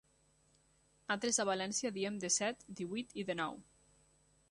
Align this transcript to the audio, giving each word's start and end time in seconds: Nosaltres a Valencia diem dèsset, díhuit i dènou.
Nosaltres 1.03 1.39
a 1.43 1.45
Valencia 1.51 1.93
diem 1.99 2.19
dèsset, 2.25 2.67
díhuit 2.81 3.15
i 3.25 3.31
dènou. 3.33 3.65